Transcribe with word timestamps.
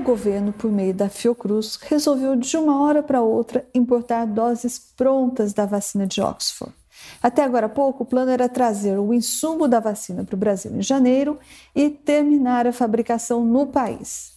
o 0.00 0.02
governo, 0.02 0.52
por 0.52 0.72
meio 0.72 0.94
da 0.94 1.08
Fiocruz, 1.10 1.76
resolveu 1.76 2.34
de 2.34 2.56
uma 2.56 2.82
hora 2.82 3.02
para 3.02 3.20
outra 3.20 3.66
importar 3.74 4.24
doses 4.26 4.78
prontas 4.78 5.52
da 5.52 5.66
vacina 5.66 6.06
de 6.06 6.22
Oxford. 6.22 6.74
Até 7.22 7.44
agora 7.44 7.66
há 7.66 7.68
pouco, 7.68 8.02
o 8.02 8.06
plano 8.06 8.30
era 8.30 8.48
trazer 8.48 8.98
o 8.98 9.12
insumo 9.12 9.68
da 9.68 9.78
vacina 9.78 10.24
para 10.24 10.34
o 10.34 10.38
Brasil 10.38 10.74
em 10.74 10.82
janeiro 10.82 11.38
e 11.74 11.90
terminar 11.90 12.66
a 12.66 12.72
fabricação 12.72 13.44
no 13.44 13.66
país. 13.66 14.32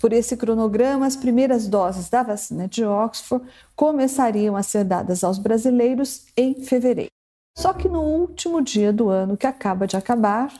Por 0.00 0.12
esse 0.12 0.36
cronograma, 0.36 1.06
as 1.06 1.16
primeiras 1.16 1.66
doses 1.66 2.08
da 2.08 2.22
vacina 2.22 2.68
de 2.68 2.84
Oxford 2.84 3.44
começariam 3.74 4.56
a 4.56 4.62
ser 4.62 4.84
dadas 4.84 5.24
aos 5.24 5.38
brasileiros 5.38 6.26
em 6.36 6.54
fevereiro. 6.62 7.10
Só 7.56 7.72
que 7.72 7.88
no 7.88 8.00
último 8.02 8.62
dia 8.62 8.92
do 8.92 9.08
ano 9.08 9.36
que 9.36 9.46
acaba 9.46 9.86
de 9.86 9.96
acabar, 9.96 10.52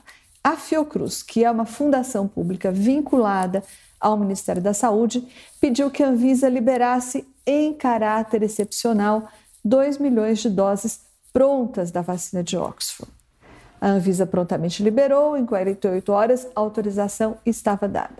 a 0.43 0.57
Fiocruz, 0.57 1.23
que 1.23 1.45
é 1.45 1.51
uma 1.51 1.65
fundação 1.65 2.27
pública 2.27 2.73
vinculada 2.73 3.63
ao 4.01 4.17
Ministério 4.17 4.63
da 4.63 4.73
Saúde, 4.73 5.27
pediu 5.61 5.91
que 5.91 6.03
a 6.03 6.09
Anvisa 6.09 6.49
liberasse 6.49 7.27
em 7.47 7.73
caráter 7.73 8.43
excepcional 8.43 9.29
2 9.65 9.99
milhões 9.99 10.39
de 10.39 10.51
doses 10.51 11.01
prontas 11.33 11.91
da 11.91 12.03
vacina 12.03 12.43
de 12.43 12.57
Oxford. 12.57 13.13
A 13.81 13.89
Anvisa 13.89 14.27
prontamente 14.27 14.83
liberou, 14.83 15.37
em 15.37 15.47
48 15.47 16.13
horas 16.13 16.47
a 16.55 16.61
autorização 16.61 17.37
estava 17.47 17.89
dada. 17.89 18.17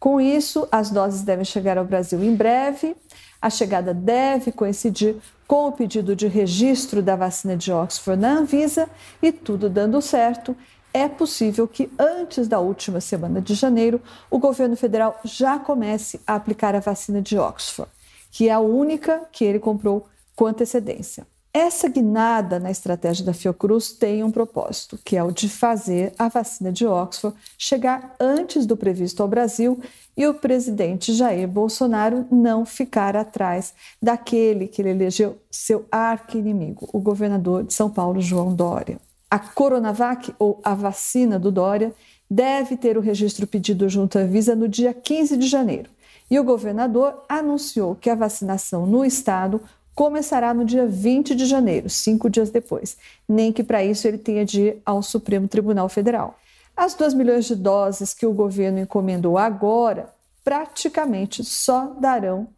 Com 0.00 0.20
isso, 0.20 0.66
as 0.72 0.90
doses 0.90 1.22
devem 1.22 1.44
chegar 1.44 1.78
ao 1.78 1.84
Brasil 1.84 2.22
em 2.24 2.34
breve. 2.34 2.96
A 3.40 3.48
chegada 3.48 3.94
deve 3.94 4.50
coincidir 4.50 5.16
com 5.46 5.68
o 5.68 5.72
pedido 5.72 6.16
de 6.16 6.26
registro 6.26 7.02
da 7.02 7.14
vacina 7.14 7.56
de 7.56 7.70
Oxford 7.70 8.20
na 8.20 8.38
Anvisa 8.38 8.88
e 9.22 9.30
tudo 9.30 9.68
dando 9.68 10.00
certo. 10.00 10.56
É 10.94 11.08
possível 11.08 11.66
que 11.66 11.90
antes 11.98 12.46
da 12.46 12.60
última 12.60 13.00
semana 13.00 13.40
de 13.40 13.54
janeiro 13.54 14.00
o 14.30 14.38
governo 14.38 14.76
federal 14.76 15.18
já 15.24 15.58
comece 15.58 16.20
a 16.26 16.34
aplicar 16.34 16.74
a 16.74 16.80
vacina 16.80 17.22
de 17.22 17.38
Oxford, 17.38 17.90
que 18.30 18.48
é 18.48 18.52
a 18.52 18.60
única 18.60 19.22
que 19.32 19.44
ele 19.44 19.58
comprou 19.58 20.06
com 20.36 20.46
antecedência. 20.46 21.26
Essa 21.54 21.86
guinada 21.86 22.58
na 22.58 22.70
estratégia 22.70 23.24
da 23.24 23.34
Fiocruz 23.34 23.92
tem 23.92 24.24
um 24.24 24.30
propósito, 24.30 24.98
que 25.04 25.16
é 25.16 25.22
o 25.22 25.30
de 25.30 25.50
fazer 25.50 26.14
a 26.18 26.28
vacina 26.28 26.72
de 26.72 26.86
Oxford 26.86 27.36
chegar 27.58 28.16
antes 28.18 28.64
do 28.64 28.74
previsto 28.74 29.22
ao 29.22 29.28
Brasil 29.28 29.78
e 30.16 30.26
o 30.26 30.32
presidente 30.32 31.12
Jair 31.12 31.46
Bolsonaro 31.46 32.26
não 32.30 32.64
ficar 32.64 33.16
atrás 33.16 33.74
daquele 34.00 34.66
que 34.66 34.80
ele 34.80 34.90
elegeu 34.90 35.38
seu 35.50 35.86
arqui-inimigo, 35.90 36.88
o 36.92 36.98
governador 36.98 37.64
de 37.64 37.74
São 37.74 37.90
Paulo, 37.90 38.20
João 38.20 38.54
Dória. 38.54 38.98
A 39.32 39.38
Coronavac, 39.38 40.34
ou 40.38 40.60
a 40.62 40.74
vacina 40.74 41.38
do 41.38 41.50
Dória, 41.50 41.94
deve 42.30 42.76
ter 42.76 42.98
o 42.98 43.00
registro 43.00 43.46
pedido 43.46 43.88
junto 43.88 44.18
à 44.18 44.24
Visa 44.24 44.54
no 44.54 44.68
dia 44.68 44.92
15 44.92 45.38
de 45.38 45.46
janeiro. 45.46 45.88
E 46.30 46.38
o 46.38 46.44
governador 46.44 47.24
anunciou 47.26 47.94
que 47.94 48.10
a 48.10 48.14
vacinação 48.14 48.84
no 48.84 49.02
estado 49.02 49.58
começará 49.94 50.52
no 50.52 50.66
dia 50.66 50.86
20 50.86 51.34
de 51.34 51.46
janeiro, 51.46 51.88
cinco 51.88 52.28
dias 52.28 52.50
depois, 52.50 52.98
nem 53.26 53.50
que 53.50 53.64
para 53.64 53.82
isso 53.82 54.06
ele 54.06 54.18
tenha 54.18 54.44
de 54.44 54.60
ir 54.60 54.82
ao 54.84 55.02
Supremo 55.02 55.48
Tribunal 55.48 55.88
Federal. 55.88 56.38
As 56.76 56.92
2 56.92 57.14
milhões 57.14 57.46
de 57.46 57.56
doses 57.56 58.12
que 58.12 58.26
o 58.26 58.34
governo 58.34 58.80
encomendou 58.80 59.38
agora 59.38 60.12
praticamente 60.44 61.42
só 61.42 61.96
darão 61.98 62.48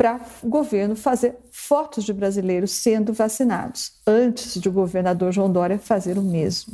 para 0.00 0.18
o 0.42 0.48
governo 0.48 0.96
fazer 0.96 1.36
fotos 1.50 2.04
de 2.04 2.12
brasileiros 2.14 2.70
sendo 2.70 3.12
vacinados, 3.12 3.92
antes 4.06 4.58
de 4.58 4.66
o 4.66 4.72
governador 4.72 5.30
João 5.30 5.52
Dória 5.52 5.78
fazer 5.78 6.16
o 6.16 6.22
mesmo. 6.22 6.72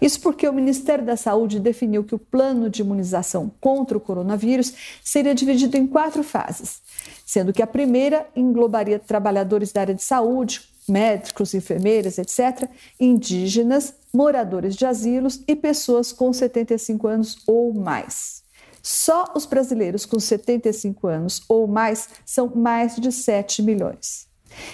Isso 0.00 0.20
porque 0.20 0.48
o 0.48 0.52
Ministério 0.52 1.04
da 1.04 1.16
Saúde 1.16 1.58
definiu 1.58 2.04
que 2.04 2.14
o 2.14 2.20
plano 2.20 2.70
de 2.70 2.82
imunização 2.82 3.50
contra 3.60 3.98
o 3.98 4.00
coronavírus 4.00 4.72
seria 5.02 5.34
dividido 5.34 5.76
em 5.76 5.88
quatro 5.88 6.22
fases, 6.22 6.80
sendo 7.26 7.52
que 7.52 7.62
a 7.62 7.66
primeira 7.66 8.24
englobaria 8.36 9.00
trabalhadores 9.00 9.72
da 9.72 9.80
área 9.80 9.94
de 9.96 10.02
saúde, 10.04 10.60
médicos, 10.88 11.52
enfermeiras, 11.52 12.16
etc., 12.16 12.70
indígenas, 13.00 13.92
moradores 14.14 14.76
de 14.76 14.86
asilos 14.86 15.42
e 15.48 15.56
pessoas 15.56 16.12
com 16.12 16.32
75 16.32 17.08
anos 17.08 17.42
ou 17.44 17.74
mais. 17.74 18.44
Só 18.82 19.32
os 19.34 19.46
brasileiros 19.46 20.06
com 20.06 20.18
75 20.18 21.06
anos 21.06 21.42
ou 21.48 21.66
mais 21.66 22.08
são 22.24 22.50
mais 22.54 22.96
de 22.96 23.12
7 23.12 23.62
milhões. 23.62 24.30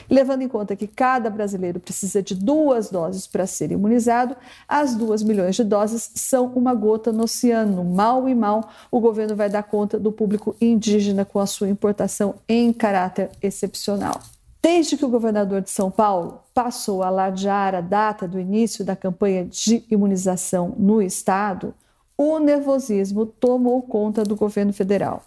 Levando 0.08 0.42
em 0.42 0.48
conta 0.48 0.76
que 0.76 0.86
cada 0.86 1.28
brasileiro 1.28 1.80
precisa 1.80 2.22
de 2.22 2.34
duas 2.34 2.90
doses 2.90 3.26
para 3.26 3.46
ser 3.46 3.70
imunizado, 3.70 4.36
as 4.66 4.94
duas 4.94 5.22
milhões 5.22 5.54
de 5.54 5.64
doses 5.64 6.10
são 6.14 6.46
uma 6.54 6.74
gota 6.74 7.12
no 7.12 7.24
oceano. 7.24 7.84
Mal 7.84 8.28
e 8.28 8.34
mal, 8.34 8.70
o 8.90 9.00
governo 9.00 9.36
vai 9.36 9.50
dar 9.50 9.64
conta 9.64 9.98
do 9.98 10.12
público 10.12 10.56
indígena 10.60 11.24
com 11.24 11.38
a 11.38 11.46
sua 11.46 11.68
importação 11.68 12.36
em 12.48 12.72
caráter 12.72 13.30
excepcional. 13.42 14.20
Desde 14.62 14.96
que 14.96 15.04
o 15.04 15.08
governador 15.08 15.60
de 15.60 15.70
São 15.70 15.90
Paulo 15.90 16.40
passou 16.52 17.02
a 17.02 17.10
ladear 17.10 17.74
a 17.74 17.80
data 17.80 18.26
do 18.26 18.40
início 18.40 18.84
da 18.84 18.96
campanha 18.96 19.44
de 19.44 19.84
imunização 19.88 20.74
no 20.76 21.00
estado, 21.00 21.72
o 22.16 22.38
nervosismo 22.38 23.27
tomou 23.27 23.82
conta 23.82 24.25
do 24.25 24.37
governo 24.37 24.72
federal. 24.72 25.25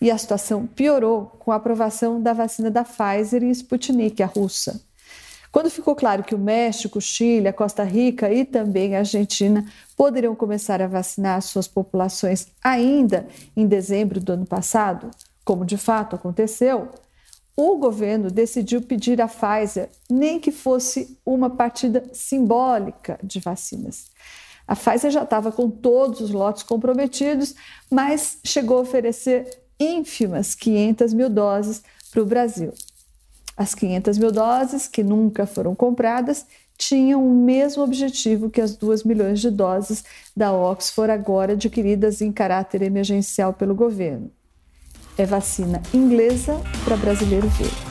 E 0.00 0.10
a 0.10 0.18
situação 0.18 0.66
piorou 0.66 1.26
com 1.38 1.50
a 1.52 1.56
aprovação 1.56 2.20
da 2.20 2.32
vacina 2.32 2.70
da 2.70 2.84
Pfizer 2.84 3.42
e 3.42 3.50
Sputnik, 3.50 4.22
a 4.22 4.26
russa. 4.26 4.80
Quando 5.50 5.70
ficou 5.70 5.96
claro 5.96 6.22
que 6.22 6.34
o 6.34 6.38
México, 6.38 7.00
Chile, 7.00 7.48
a 7.48 7.52
Costa 7.52 7.82
Rica 7.82 8.30
e 8.30 8.44
também 8.44 8.94
a 8.94 8.98
Argentina 8.98 9.64
poderiam 9.96 10.34
começar 10.34 10.82
a 10.82 10.86
vacinar 10.86 11.40
suas 11.40 11.66
populações 11.66 12.48
ainda 12.62 13.26
em 13.56 13.66
dezembro 13.66 14.20
do 14.20 14.32
ano 14.32 14.44
passado, 14.44 15.10
como 15.42 15.64
de 15.64 15.78
fato 15.78 16.14
aconteceu, 16.14 16.90
o 17.56 17.78
governo 17.78 18.30
decidiu 18.30 18.82
pedir 18.82 19.18
à 19.22 19.26
Pfizer 19.26 19.88
nem 20.10 20.38
que 20.38 20.52
fosse 20.52 21.18
uma 21.24 21.48
partida 21.48 22.04
simbólica 22.12 23.18
de 23.22 23.40
vacinas. 23.40 24.10
A 24.66 24.74
Pfizer 24.74 25.10
já 25.10 25.22
estava 25.22 25.52
com 25.52 25.70
todos 25.70 26.20
os 26.20 26.30
lotes 26.30 26.62
comprometidos, 26.62 27.54
mas 27.90 28.38
chegou 28.44 28.78
a 28.78 28.82
oferecer 28.82 29.48
ínfimas 29.78 30.54
500 30.54 31.14
mil 31.14 31.28
doses 31.28 31.82
para 32.10 32.22
o 32.22 32.26
Brasil. 32.26 32.72
As 33.56 33.74
500 33.74 34.18
mil 34.18 34.32
doses, 34.32 34.88
que 34.88 35.02
nunca 35.02 35.46
foram 35.46 35.74
compradas, 35.74 36.44
tinham 36.76 37.26
o 37.26 37.32
mesmo 37.32 37.82
objetivo 37.82 38.50
que 38.50 38.60
as 38.60 38.76
2 38.76 39.04
milhões 39.04 39.40
de 39.40 39.50
doses 39.50 40.04
da 40.36 40.52
Oxford, 40.52 41.10
agora 41.10 41.54
adquiridas 41.54 42.20
em 42.20 42.30
caráter 42.30 42.82
emergencial 42.82 43.52
pelo 43.54 43.74
governo. 43.74 44.30
É 45.16 45.24
vacina 45.24 45.80
inglesa 45.94 46.60
para 46.84 46.96
brasileiro 46.96 47.48
ver. 47.48 47.85